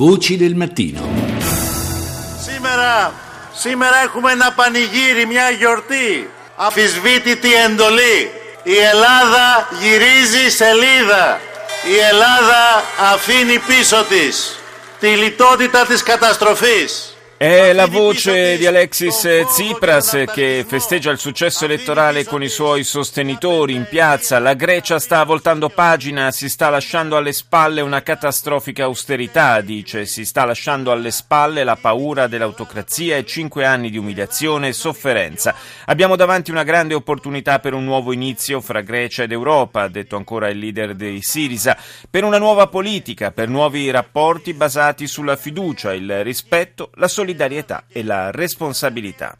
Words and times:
Voci 0.00 0.38
del 0.38 0.54
mattino. 0.54 1.02
Σήμερα, 2.46 3.12
σήμερα 3.54 3.96
έχουμε 4.02 4.32
ένα 4.32 4.52
πανηγύρι, 4.52 5.26
μια 5.26 5.50
γιορτή. 5.50 6.30
Αφισβήτητη 6.56 7.54
εντολή. 7.54 8.30
Η 8.62 8.76
Ελλάδα 8.92 9.68
γυρίζει 9.80 10.50
σελίδα. 10.50 11.40
Η 11.94 11.98
Ελλάδα 12.10 12.84
αφήνει 13.12 13.58
πίσω 13.58 14.04
της 14.08 14.58
τη 15.00 15.08
λιτότητα 15.08 15.86
της 15.86 16.02
καταστροφής. 16.02 17.09
È 17.42 17.72
la 17.72 17.86
voce 17.86 18.58
di 18.58 18.66
Alexis 18.66 19.26
Tsipras 19.46 20.24
che 20.30 20.62
festeggia 20.68 21.10
il 21.10 21.18
successo 21.18 21.64
elettorale 21.64 22.26
con 22.26 22.42
i 22.42 22.50
suoi 22.50 22.84
sostenitori 22.84 23.72
in 23.72 23.86
piazza. 23.88 24.38
La 24.38 24.52
Grecia 24.52 24.98
sta 24.98 25.24
voltando 25.24 25.70
pagina, 25.70 26.32
si 26.32 26.50
sta 26.50 26.68
lasciando 26.68 27.16
alle 27.16 27.32
spalle 27.32 27.80
una 27.80 28.02
catastrofica 28.02 28.84
austerità, 28.84 29.62
dice. 29.62 30.04
Si 30.04 30.26
sta 30.26 30.44
lasciando 30.44 30.92
alle 30.92 31.10
spalle 31.10 31.64
la 31.64 31.76
paura 31.76 32.26
dell'autocrazia 32.26 33.16
e 33.16 33.24
cinque 33.24 33.64
anni 33.64 33.88
di 33.88 33.96
umiliazione 33.96 34.68
e 34.68 34.72
sofferenza. 34.74 35.54
Abbiamo 35.86 36.16
davanti 36.16 36.50
una 36.50 36.62
grande 36.62 36.92
opportunità 36.92 37.58
per 37.58 37.72
un 37.72 37.84
nuovo 37.84 38.12
inizio 38.12 38.60
fra 38.60 38.82
Grecia 38.82 39.22
ed 39.22 39.32
Europa, 39.32 39.80
ha 39.80 39.88
detto 39.88 40.16
ancora 40.16 40.50
il 40.50 40.58
leader 40.58 40.94
dei 40.94 41.22
Sirisa, 41.22 41.74
per 42.10 42.22
una 42.22 42.36
nuova 42.36 42.66
politica, 42.66 43.30
per 43.30 43.48
nuovi 43.48 43.90
rapporti 43.90 44.52
basati 44.52 45.06
sulla 45.06 45.36
fiducia, 45.36 45.94
il 45.94 46.22
rispetto, 46.22 46.90
la 46.96 47.08
solidarietà 47.08 47.28
solidarietà 47.30 47.84
e 47.88 48.02
la 48.02 48.30
responsabilità. 48.30 49.36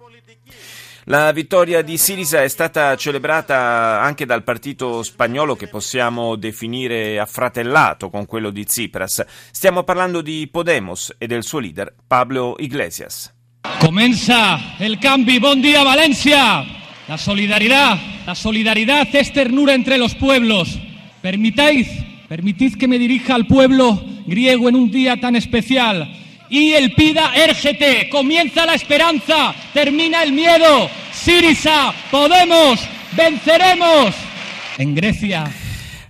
La 1.05 1.33
vittoria 1.33 1.83
di 1.83 1.97
Sirisa 1.97 2.43
è 2.43 2.49
stata 2.49 2.95
celebrata 2.95 4.01
anche 4.01 4.27
dal 4.27 4.45
partito 4.45 5.03
spagnolo 5.03 5.57
che 5.57 5.67
possiamo 5.67 6.37
definire 6.37 7.19
affratellato 7.19 8.11
con 8.11 8.27
quello 8.27 8.51
di 8.51 8.65
Tsipras. 8.65 9.25
Stiamo 9.51 9.83
parlando 9.83 10.21
di 10.21 10.49
Podemos 10.49 11.15
e 11.19 11.27
del 11.27 11.43
suo 11.43 11.59
leader 11.59 11.93
Pablo 12.07 12.55
Iglesias. 12.59 13.33
Comienza 13.81 14.77
el 14.79 14.99
cambio. 14.99 15.41
Buen 15.41 15.61
día, 15.61 15.83
Valencia. 15.83 16.65
La 17.09 17.17
solidaridad, 17.17 17.99
la 18.25 18.35
solidaridad 18.35 19.09
es 19.13 19.33
ternura 19.33 19.75
entre 19.75 19.99
los 19.99 20.15
pueblos. 20.15 20.79
Permitáis, 21.23 21.89
permitid 22.29 22.77
que 22.79 22.87
me 22.87 22.99
dirija 22.99 23.35
al 23.35 23.47
pueblo 23.47 24.01
griego 24.27 24.69
en 24.69 24.77
un 24.77 24.91
día 24.91 25.19
tan 25.19 25.35
especial 25.35 26.20
y 26.51 26.73
el 26.73 26.93
PIDA 26.93 27.33
érgete. 27.35 28.09
Comienza 28.09 28.67
la 28.67 28.75
esperanza, 28.75 29.55
termina 29.73 30.23
el 30.23 30.33
miedo. 30.33 30.91
Sirisa, 31.13 31.95
podemos, 32.11 32.81
venceremos. 33.13 34.15
En 34.77 34.95
Grecia. 34.95 35.51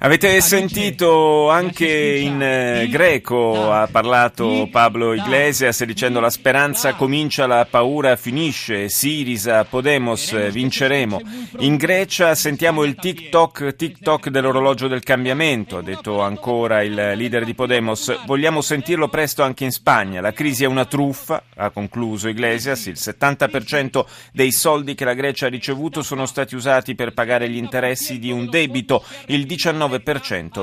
Avete 0.02 0.40
sentito 0.40 1.50
anche 1.50 1.86
in 1.86 2.40
eh, 2.40 2.88
greco 2.88 3.70
ha 3.70 3.86
parlato 3.86 4.66
Pablo 4.70 5.12
Iglesias 5.12 5.84
dicendo 5.84 6.20
la 6.20 6.30
speranza 6.30 6.94
comincia, 6.94 7.46
la 7.46 7.66
paura 7.68 8.16
finisce, 8.16 8.88
Sirisa, 8.88 9.62
Podemos, 9.64 10.50
vinceremo. 10.50 11.20
In 11.58 11.76
Grecia 11.76 12.34
sentiamo 12.34 12.84
il 12.84 12.94
TikTok, 12.94 13.76
TikTok 13.76 14.30
dell'orologio 14.30 14.88
del 14.88 15.02
cambiamento, 15.02 15.76
ha 15.76 15.82
detto 15.82 16.22
ancora 16.22 16.82
il 16.82 16.94
leader 16.94 17.44
di 17.44 17.52
Podemos. 17.52 18.24
Vogliamo 18.24 18.62
sentirlo 18.62 19.08
presto 19.08 19.42
anche 19.42 19.64
in 19.64 19.70
Spagna. 19.70 20.22
La 20.22 20.32
crisi 20.32 20.64
è 20.64 20.66
una 20.66 20.86
truffa, 20.86 21.42
ha 21.56 21.68
concluso 21.68 22.28
Iglesias, 22.28 22.86
il 22.86 22.96
70% 22.96 24.06
dei 24.32 24.50
soldi 24.50 24.94
che 24.94 25.04
la 25.04 25.12
Grecia 25.12 25.44
ha 25.44 25.50
ricevuto 25.50 26.00
sono 26.00 26.24
stati 26.24 26.54
usati 26.54 26.94
per 26.94 27.12
pagare 27.12 27.50
gli 27.50 27.58
interessi 27.58 28.18
di 28.18 28.30
un 28.30 28.48
debito, 28.48 29.04
il 29.26 29.44
19% 29.44 29.88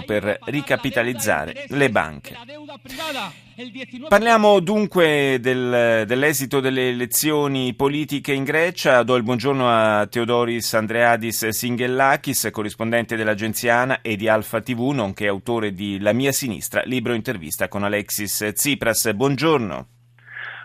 per 0.03 0.39
ricapitalizzare 0.45 1.65
le 1.67 1.89
banche. 1.89 2.37
Parliamo 4.07 4.59
dunque 4.59 5.39
del, 5.41 6.05
dell'esito 6.05 6.59
delle 6.59 6.89
elezioni 6.89 7.73
politiche 7.73 8.31
in 8.31 8.43
Grecia. 8.43 9.01
Do 9.01 9.15
il 9.15 9.23
buongiorno 9.23 9.67
a 9.67 10.05
Theodoris 10.05 10.73
Andreadis 10.75 11.47
Singellakis, 11.47 12.49
corrispondente 12.51 13.15
dell'agenzia 13.15 13.77
ANA 13.77 14.01
e 14.01 14.15
di 14.15 14.27
Alfa 14.27 14.61
TV, 14.61 14.91
nonché 14.91 15.27
autore 15.27 15.73
di 15.73 15.99
La 15.99 16.13
mia 16.13 16.31
sinistra, 16.31 16.83
libro 16.85 17.13
intervista 17.13 17.67
con 17.67 17.83
Alexis 17.83 18.51
Tsipras. 18.53 19.11
Buongiorno. 19.13 19.96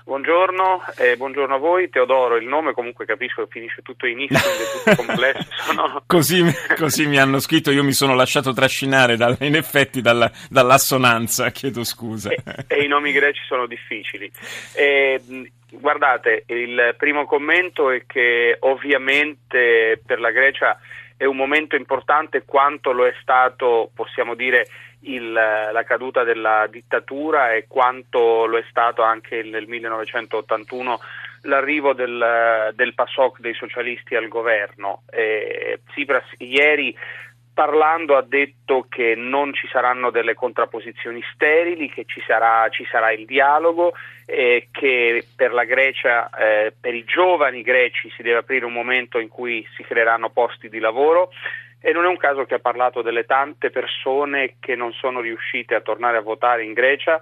Buongiorno, 0.05 0.83
eh, 0.99 1.17
buongiorno 1.17 1.55
a 1.55 1.59
voi, 1.59 1.89
Teodoro, 1.89 2.37
il 2.37 2.47
nome 2.47 2.73
comunque 2.73 3.05
capisco 3.05 3.45
che 3.45 3.51
finisce 3.51 3.83
tutto 3.83 4.07
in 4.07 4.19
is, 4.19 4.31
è 4.33 4.95
tutto 4.95 4.97
complesso. 5.07 5.73
No? 5.75 6.03
così, 6.07 6.43
così, 6.77 7.07
mi 7.07 7.19
hanno 7.19 7.39
scritto, 7.39 7.71
io 7.71 7.85
mi 7.85 7.93
sono 7.93 8.17
lasciato 8.17 8.53
trascinare 8.53 9.17
dal, 9.17 9.37
in 9.41 9.55
effetti 9.55 10.01
dalla, 10.01 10.29
dall'assonanza, 10.51 11.51
chiedo 11.51 11.85
scusa. 11.85 12.31
E, 12.31 12.43
e, 12.67 12.83
i 12.83 12.89
nomi 12.89 13.13
greci 13.13 13.43
sono 13.47 13.67
difficili. 13.67 14.29
Eh, 14.75 15.21
guardate, 15.71 16.45
il 16.49 16.95
primo 16.99 17.25
commento 17.25 17.91
è 17.91 18.05
che 18.05 18.57
ovviamente 18.59 20.03
per 20.05 20.19
la 20.19 20.33
Grecia 20.33 20.81
è 21.17 21.27
un 21.27 21.37
momento 21.37 21.77
importante 21.77 22.43
quanto 22.45 22.91
lo 22.91 23.07
è 23.07 23.15
stato, 23.21 23.93
possiamo 23.95 24.35
dire, 24.35 24.67
il, 25.03 25.33
la 25.33 25.83
caduta 25.85 26.23
della 26.25 26.67
dittatura 26.71 27.53
e 27.53 27.67
quanto 27.67 28.47
lo 28.47 28.59
è 28.59 28.65
stato 28.69 29.03
anche 29.03 29.43
nel 29.43 29.67
1981 29.67 31.01
l'arrivo 31.43 31.93
del, 31.93 32.73
del 32.75 32.95
PASOK 32.95 33.41
dei 33.41 33.55
socialisti 33.55 34.15
al 34.15 34.29
governo. 34.29 35.03
Eh, 35.11 35.81
Tsipras 35.89 36.25
ieri 36.39 36.97
parlando 37.55 38.17
ha 38.17 38.23
detto 38.23 38.87
che 38.89 39.15
non 39.15 39.53
ci 39.53 39.69
saranno 39.71 40.11
delle 40.11 40.35
contrapposizioni 40.35 41.23
sterili, 41.35 41.91
che 41.91 42.05
ci 42.07 42.23
sarà, 42.27 42.69
ci 42.71 42.87
sarà 42.91 43.13
il 43.13 43.27
dialogo, 43.27 43.93
eh, 44.25 44.69
che 44.71 45.27
per 45.37 45.53
la 45.53 45.65
Grecia, 45.65 46.31
eh, 46.31 46.73
per 46.79 46.95
i 46.95 47.05
giovani 47.05 47.63
greci 47.63 48.11
si 48.17 48.23
deve 48.23 48.39
aprire 48.39 48.65
un 48.65 48.73
momento 48.73 49.19
in 49.19 49.29
cui 49.29 49.67
si 49.77 49.83
creeranno 49.83 50.31
posti 50.31 50.69
di 50.69 50.79
lavoro 50.79 51.31
e 51.83 51.93
non 51.93 52.05
è 52.05 52.09
un 52.09 52.17
caso 52.17 52.45
che 52.45 52.55
ha 52.55 52.61
parlato 52.61 53.03
delle 53.03 53.25
tante 53.25 53.71
persone 53.71 54.55
che 54.61 54.77
non 54.77 54.93
sono 54.93 55.21
riuscite 55.21 55.75
a 55.75 55.81
tornare 55.81 56.17
a 56.17 56.23
votare 56.23 56.65
in 56.65 56.73
Grecia 56.73 57.21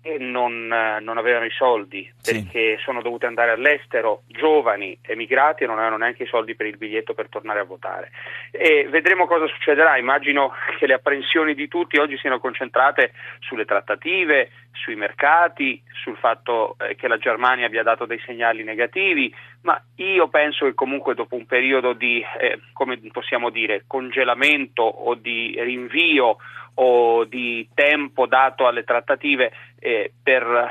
perché 0.00 0.18
non, 0.18 0.66
non 0.66 1.18
avevano 1.18 1.44
i 1.44 1.50
soldi, 1.50 2.10
perché 2.22 2.76
sì. 2.76 2.82
sono 2.82 3.02
dovute 3.02 3.26
andare 3.26 3.50
all'estero, 3.50 4.22
giovani, 4.26 4.98
emigrati 5.02 5.64
e 5.64 5.66
non 5.66 5.76
avevano 5.76 5.98
neanche 5.98 6.22
i 6.22 6.26
soldi 6.26 6.54
per 6.54 6.66
il 6.66 6.78
biglietto 6.78 7.12
per 7.12 7.28
tornare 7.28 7.60
a 7.60 7.64
votare. 7.64 8.10
E 8.50 8.88
vedremo 8.88 9.26
cosa 9.26 9.46
succederà. 9.46 9.98
Immagino 9.98 10.52
che 10.78 10.86
le 10.86 10.94
apprensioni 10.94 11.54
di 11.54 11.68
tutti 11.68 11.98
oggi 11.98 12.16
siano 12.16 12.40
concentrate 12.40 13.12
sulle 13.40 13.66
trattative, 13.66 14.50
sui 14.72 14.96
mercati, 14.96 15.82
sul 15.92 16.16
fatto 16.16 16.76
eh, 16.78 16.94
che 16.96 17.06
la 17.06 17.18
Germania 17.18 17.66
abbia 17.66 17.82
dato 17.82 18.06
dei 18.06 18.20
segnali 18.24 18.64
negativi, 18.64 19.34
ma 19.62 19.80
io 19.96 20.28
penso 20.28 20.64
che 20.64 20.74
comunque 20.74 21.14
dopo 21.14 21.34
un 21.34 21.44
periodo 21.44 21.92
di, 21.92 22.24
eh, 22.40 22.60
come 22.72 22.98
possiamo 23.12 23.50
dire, 23.50 23.84
congelamento 23.86 24.82
o 24.82 25.14
di 25.14 25.54
rinvio 25.60 26.38
o 26.82 27.24
di 27.24 27.68
tempo 27.74 28.26
dato 28.26 28.66
alle 28.66 28.84
trattative 28.84 29.52
eh, 29.78 30.12
per 30.22 30.70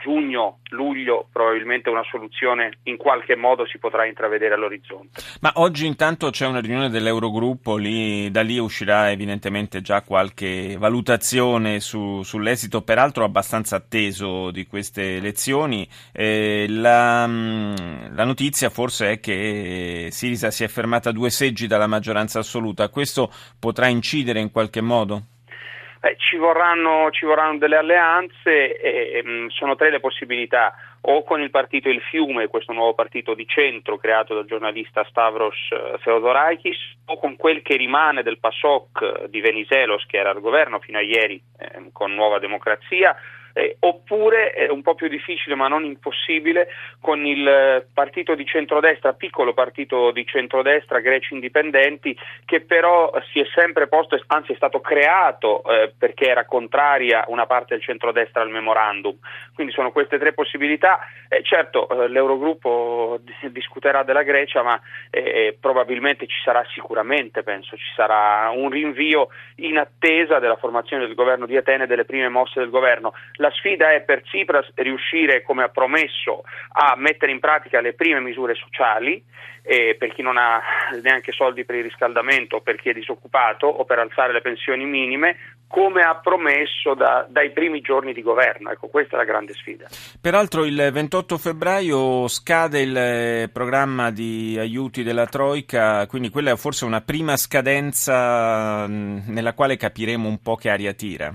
giugno, 0.00 0.60
luglio 0.70 1.28
probabilmente 1.30 1.88
una 1.90 2.04
soluzione 2.10 2.78
in 2.84 2.96
qualche 2.96 3.36
modo 3.36 3.66
si 3.66 3.78
potrà 3.78 4.06
intravedere 4.06 4.54
all'orizzonte. 4.54 5.22
Ma 5.40 5.52
oggi 5.56 5.86
intanto 5.86 6.30
c'è 6.30 6.46
una 6.46 6.60
riunione 6.60 6.88
dell'Eurogruppo, 6.88 7.76
lì, 7.76 8.30
da 8.30 8.42
lì 8.42 8.58
uscirà 8.58 9.10
evidentemente 9.10 9.80
già 9.80 10.02
qualche 10.02 10.76
valutazione 10.78 11.80
su, 11.80 12.22
sull'esito, 12.22 12.82
peraltro 12.82 13.24
abbastanza 13.24 13.76
atteso 13.76 14.50
di 14.50 14.66
queste 14.66 15.16
elezioni. 15.16 15.86
Eh, 16.12 16.66
la, 16.68 17.26
la, 17.26 18.24
notizia 18.24 18.70
forse 18.70 19.12
è 19.12 19.20
che 19.20 20.08
Sirisa 20.10 20.50
si 20.50 20.64
è 20.64 20.68
fermata 20.68 21.12
due 21.12 21.30
seggi 21.30 21.66
dalla 21.66 21.86
maggioranza 21.86 22.38
assoluta, 22.38 22.88
questo 22.88 23.30
potrà 23.58 23.88
incidere 23.88 24.40
in 24.40 24.50
qualche 24.50 24.80
modo? 24.80 25.24
Beh, 26.00 26.16
ci, 26.16 26.36
vorranno, 26.36 27.10
ci, 27.10 27.26
vorranno, 27.26 27.58
delle 27.58 27.76
alleanze 27.76 28.80
e, 28.80 29.22
mh, 29.22 29.48
sono 29.48 29.76
tre 29.76 29.90
le 29.90 30.00
possibilità. 30.00 30.74
O 31.02 31.22
con 31.24 31.40
il 31.40 31.50
partito 31.50 31.88
Il 31.90 32.00
Fiume, 32.00 32.48
questo 32.48 32.72
nuovo 32.72 32.94
partito 32.94 33.34
di 33.34 33.46
centro 33.46 33.98
creato 33.98 34.34
dal 34.34 34.46
giornalista 34.46 35.04
Stavros 35.04 35.56
eh, 35.70 35.98
Theodorakis, 36.02 36.96
o 37.06 37.18
con 37.18 37.36
quel 37.36 37.60
che 37.62 37.76
rimane 37.76 38.22
del 38.22 38.38
PASOK 38.38 39.26
di 39.26 39.40
Venizelos 39.40 40.04
che 40.06 40.16
era 40.16 40.30
al 40.30 40.40
governo 40.40 40.78
fino 40.78 40.98
a 40.98 41.02
ieri 41.02 41.40
eh, 41.58 41.90
con 41.92 42.14
Nuova 42.14 42.38
Democrazia, 42.38 43.14
eh, 43.52 43.76
oppure 43.80 44.50
è 44.50 44.68
un 44.68 44.82
po' 44.82 44.94
più 44.94 45.08
difficile 45.08 45.54
ma 45.54 45.68
non 45.68 45.84
impossibile 45.84 46.68
con 47.00 47.24
il 47.26 47.84
partito 47.92 48.34
di 48.34 48.44
centrodestra, 48.44 49.12
piccolo 49.12 49.54
partito 49.54 50.10
di 50.10 50.24
centrodestra, 50.26 51.00
greci 51.00 51.34
indipendenti, 51.34 52.16
che 52.44 52.60
però 52.60 53.12
si 53.32 53.40
è 53.40 53.46
sempre 53.54 53.88
posto, 53.88 54.20
anzi 54.28 54.52
è 54.52 54.56
stato 54.56 54.80
creato 54.80 55.62
eh, 55.64 55.92
perché 55.96 56.28
era 56.28 56.44
contraria 56.44 57.24
una 57.28 57.46
parte 57.46 57.74
del 57.74 57.82
centrodestra 57.82 58.42
al 58.42 58.50
memorandum. 58.50 59.16
Quindi 59.54 59.72
sono 59.72 59.92
queste 59.92 60.18
tre 60.18 60.32
possibilità. 60.32 61.00
Eh, 61.28 61.42
certo, 61.42 61.88
eh, 61.88 62.08
l'Eurogruppo 62.08 63.20
discuterà 63.50 64.02
della 64.02 64.22
Grecia, 64.22 64.62
ma 64.62 64.80
eh, 65.10 65.56
probabilmente 65.60 66.26
ci 66.26 66.40
sarà 66.42 66.64
sicuramente, 66.72 67.42
penso, 67.42 67.76
ci 67.76 67.92
sarà 67.94 68.50
un 68.50 68.70
rinvio 68.70 69.28
in 69.56 69.78
attesa 69.78 70.38
della 70.38 70.56
formazione 70.56 71.06
del 71.06 71.14
governo 71.14 71.46
di 71.46 71.56
Atene 71.56 71.84
e 71.84 71.86
delle 71.86 72.04
prime 72.04 72.28
mosse 72.28 72.60
del 72.60 72.70
governo. 72.70 73.12
La 73.40 73.50
sfida 73.52 73.92
è 73.92 74.02
per 74.02 74.22
Tsipras 74.22 74.70
riuscire, 74.74 75.42
come 75.42 75.62
ha 75.62 75.68
promesso, 75.68 76.42
a 76.72 76.94
mettere 76.96 77.32
in 77.32 77.40
pratica 77.40 77.80
le 77.80 77.94
prime 77.94 78.20
misure 78.20 78.54
sociali 78.54 79.24
eh, 79.62 79.96
per 79.98 80.12
chi 80.12 80.20
non 80.20 80.36
ha 80.36 80.60
neanche 81.02 81.32
soldi 81.32 81.64
per 81.64 81.76
il 81.76 81.84
riscaldamento 81.84 82.60
per 82.60 82.76
chi 82.76 82.90
è 82.90 82.92
disoccupato 82.92 83.66
o 83.66 83.84
per 83.86 83.98
alzare 83.98 84.34
le 84.34 84.42
pensioni 84.42 84.84
minime, 84.84 85.56
come 85.66 86.02
ha 86.02 86.16
promesso 86.16 86.92
da, 86.94 87.26
dai 87.30 87.50
primi 87.50 87.80
giorni 87.80 88.12
di 88.12 88.20
governo. 88.20 88.70
Ecco, 88.70 88.88
questa 88.88 89.14
è 89.14 89.18
la 89.18 89.24
grande 89.24 89.54
sfida. 89.54 89.86
Peraltro 90.20 90.66
il 90.66 90.90
28 90.92 91.38
febbraio 91.38 92.28
scade 92.28 92.80
il 92.80 92.96
eh, 92.96 93.50
programma 93.50 94.10
di 94.10 94.56
aiuti 94.58 95.02
della 95.02 95.26
Troica, 95.26 96.06
quindi 96.06 96.28
quella 96.28 96.52
è 96.52 96.56
forse 96.56 96.84
una 96.84 97.00
prima 97.00 97.38
scadenza 97.38 98.86
nella 98.86 99.54
quale 99.54 99.78
capiremo 99.78 100.28
un 100.28 100.42
po' 100.42 100.56
che 100.56 100.68
aria 100.68 100.92
tira. 100.92 101.34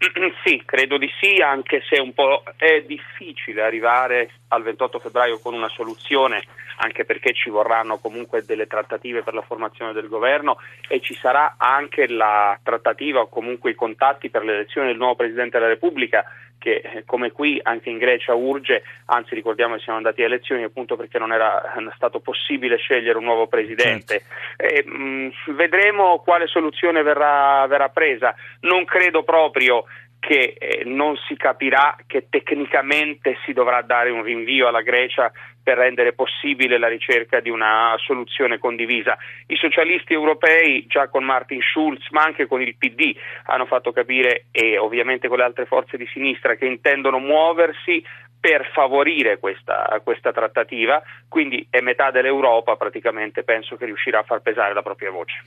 Sì, 0.44 0.62
credo 0.64 0.96
di 0.96 1.10
sì, 1.20 1.42
anche 1.42 1.82
se 1.86 2.00
un 2.00 2.14
po' 2.14 2.42
è 2.56 2.82
difficile 2.86 3.62
arrivare 3.62 4.30
al 4.48 4.62
28 4.62 4.98
febbraio 4.98 5.38
con 5.40 5.52
una 5.52 5.68
soluzione, 5.68 6.42
anche 6.78 7.04
perché 7.04 7.34
ci 7.34 7.50
vorranno 7.50 7.98
comunque 7.98 8.42
delle 8.44 8.66
trattative 8.66 9.22
per 9.22 9.34
la 9.34 9.42
formazione 9.42 9.92
del 9.92 10.08
governo 10.08 10.56
e 10.88 11.00
ci 11.00 11.14
sarà 11.14 11.56
anche 11.58 12.08
la 12.08 12.58
trattativa 12.62 13.20
o 13.20 13.28
comunque 13.28 13.72
i 13.72 13.74
contatti 13.74 14.30
per 14.30 14.42
l'elezione 14.42 14.88
del 14.88 14.96
nuovo 14.96 15.16
Presidente 15.16 15.58
della 15.58 15.70
Repubblica 15.70 16.24
che 16.60 16.82
eh, 16.84 17.04
come 17.06 17.32
qui 17.32 17.58
anche 17.62 17.88
in 17.88 17.96
Grecia 17.96 18.34
urge, 18.34 18.82
anzi 19.06 19.34
ricordiamo 19.34 19.74
che 19.74 19.82
siamo 19.82 19.98
andati 19.98 20.22
a 20.22 20.26
elezioni 20.26 20.62
appunto 20.62 20.94
perché 20.94 21.18
non 21.18 21.32
era 21.32 21.72
stato 21.96 22.20
possibile 22.20 22.76
scegliere 22.76 23.16
un 23.18 23.24
nuovo 23.24 23.46
presidente. 23.48 24.22
Certo. 24.56 24.74
E, 24.76 24.84
mh, 24.84 25.54
vedremo 25.54 26.18
quale 26.18 26.46
soluzione 26.46 27.02
verrà, 27.02 27.66
verrà 27.66 27.88
presa. 27.88 28.34
Non 28.60 28.84
credo 28.84 29.24
proprio 29.24 29.86
che 30.20 30.54
eh, 30.58 30.82
non 30.84 31.16
si 31.26 31.34
capirà 31.34 31.96
che 32.06 32.26
tecnicamente 32.28 33.38
si 33.44 33.52
dovrà 33.52 33.80
dare 33.82 34.10
un 34.10 34.22
rinvio 34.22 34.68
alla 34.68 34.82
Grecia 34.82 35.32
per 35.62 35.78
rendere 35.78 36.12
possibile 36.12 36.78
la 36.78 36.88
ricerca 36.88 37.40
di 37.40 37.50
una 37.50 37.94
soluzione 37.98 38.58
condivisa. 38.58 39.16
I 39.46 39.56
socialisti 39.56 40.12
europei, 40.12 40.86
già 40.86 41.08
con 41.08 41.24
Martin 41.24 41.60
Schulz, 41.60 42.08
ma 42.10 42.22
anche 42.22 42.46
con 42.46 42.60
il 42.62 42.76
PD, 42.76 43.14
hanno 43.44 43.66
fatto 43.66 43.92
capire, 43.92 44.46
e 44.50 44.78
ovviamente 44.78 45.28
con 45.28 45.38
le 45.38 45.44
altre 45.44 45.66
forze 45.66 45.96
di 45.96 46.06
sinistra, 46.12 46.54
che 46.54 46.66
intendono 46.66 47.18
muoversi 47.18 48.02
per 48.40 48.70
favorire 48.72 49.38
questa, 49.38 50.00
questa, 50.02 50.32
trattativa, 50.32 51.02
quindi 51.28 51.66
è 51.68 51.80
metà 51.80 52.10
dell'Europa 52.10 52.74
praticamente 52.76 53.42
penso 53.42 53.76
che 53.76 53.84
riuscirà 53.84 54.20
a 54.20 54.24
far 54.24 54.40
pesare 54.40 54.72
la 54.72 54.82
propria 54.82 55.10
voce. 55.10 55.42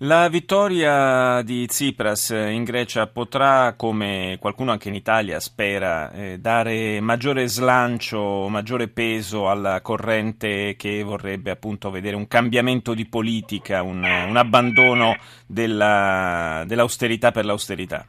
La 0.00 0.28
vittoria 0.28 1.40
di 1.40 1.66
Tsipras 1.66 2.28
in 2.28 2.64
Grecia 2.64 3.06
potrà, 3.06 3.72
come 3.74 4.36
qualcuno 4.38 4.70
anche 4.70 4.88
in 4.88 4.94
Italia 4.94 5.40
spera, 5.40 6.12
eh, 6.12 6.38
dare 6.38 7.00
maggiore 7.00 7.46
slancio, 7.46 8.46
maggiore 8.48 8.88
peso 8.88 9.48
alla 9.48 9.80
corrente 9.80 10.76
che 10.76 11.02
vorrebbe 11.02 11.50
appunto 11.50 11.90
vedere 11.90 12.14
un 12.14 12.28
cambiamento 12.28 12.92
di 12.92 13.06
politica, 13.06 13.82
un, 13.82 14.04
un 14.04 14.36
abbandono 14.36 15.16
della, 15.46 16.64
dell'austerità 16.66 17.30
per 17.32 17.46
l'austerità. 17.46 18.04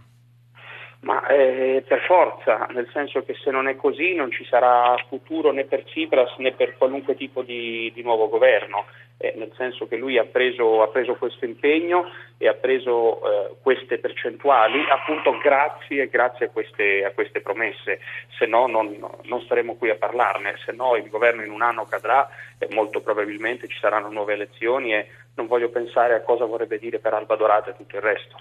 Ma 1.02 1.26
eh, 1.28 1.84
per 1.88 2.02
forza, 2.06 2.68
nel 2.72 2.90
senso 2.92 3.24
che 3.24 3.36
se 3.36 3.52
non 3.52 3.68
è 3.68 3.76
così 3.76 4.16
non 4.16 4.32
ci 4.32 4.44
sarà 4.46 4.96
futuro 5.08 5.52
né 5.52 5.66
per 5.66 5.84
Tsipras 5.84 6.36
né 6.38 6.54
per 6.54 6.76
qualunque 6.76 7.16
tipo 7.16 7.44
di, 7.44 7.92
di 7.94 8.02
nuovo 8.02 8.28
governo, 8.30 8.86
eh, 9.18 9.34
nel 9.36 9.52
senso 9.56 9.88
che 9.88 9.96
lui 9.96 10.18
ha 10.18 10.26
preso, 10.26 10.82
ha 10.82 10.88
preso, 10.88 11.16
questo 11.16 11.46
impegno 11.46 12.06
e 12.38 12.48
ha 12.48 12.54
preso 12.54 13.20
eh, 13.20 13.56
queste 13.62 13.98
percentuali 14.00 14.80
appunto 14.90 15.38
grazie, 15.38 16.08
grazie 16.08 16.48
a, 16.48 16.50
queste, 16.50 17.04
a, 17.04 17.12
queste, 17.12 17.42
promesse, 17.42 18.00
se 18.38 18.46
no 18.46 18.68
non, 18.68 18.98
non, 19.24 19.42
staremo 19.42 19.76
qui 19.76 19.90
a 19.90 19.96
parlarne, 19.96 20.56
se 20.66 20.72
no 20.72 20.96
il 20.96 21.10
governo 21.10 21.44
in 21.44 21.52
un 21.52 21.62
anno 21.62 21.86
cadrà 21.86 22.28
e 22.60 22.68
molto 22.72 23.02
probabilmente 23.02 23.68
ci 23.68 23.78
saranno 23.80 24.10
nuove 24.10 24.34
elezioni 24.34 24.94
e 24.94 25.08
non 25.36 25.48
voglio 25.48 25.70
pensare 25.70 26.16
a 26.16 26.22
cosa 26.22 26.46
vorrebbe 26.46 26.80
dire 26.80 27.00
per 27.00 27.14
Alba 27.14 27.36
Dorata 27.36 27.70
e 27.70 27.76
tutto 27.76 27.96
il 27.96 28.02
resto. 28.02 28.36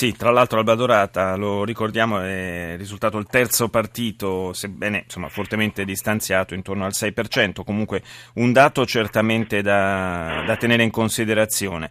Sì, 0.00 0.12
tra 0.12 0.30
l'altro 0.30 0.60
Alba 0.60 0.74
Dorata, 0.76 1.36
lo 1.36 1.62
ricordiamo, 1.62 2.20
è 2.20 2.74
risultato 2.78 3.18
il 3.18 3.26
terzo 3.26 3.68
partito, 3.68 4.54
sebbene 4.54 5.02
insomma, 5.04 5.28
fortemente 5.28 5.84
distanziato, 5.84 6.54
intorno 6.54 6.86
al 6.86 6.92
6%, 6.94 7.62
comunque 7.66 8.02
un 8.36 8.50
dato 8.50 8.86
certamente 8.86 9.60
da, 9.60 10.42
da 10.46 10.56
tenere 10.56 10.84
in 10.84 10.90
considerazione. 10.90 11.88